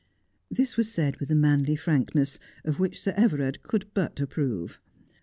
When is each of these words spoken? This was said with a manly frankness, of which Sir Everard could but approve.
This 0.49 0.77
was 0.77 0.91
said 0.91 1.17
with 1.19 1.29
a 1.29 1.35
manly 1.35 1.75
frankness, 1.75 2.39
of 2.65 2.79
which 2.79 2.99
Sir 2.99 3.13
Everard 3.15 3.61
could 3.61 3.85
but 3.93 4.19
approve. 4.19 4.79